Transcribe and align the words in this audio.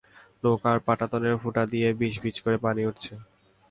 নৌকার 0.43 0.77
পাটাতনের 0.87 1.35
ফুটা 1.41 1.63
দিয়ে 1.71 1.87
বিজবিজ 1.99 2.35
করে 2.43 2.57
পানি 2.65 2.81
উঠছে। 2.89 3.13